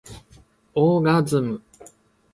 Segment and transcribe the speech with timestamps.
[0.73, 1.61] オーガズム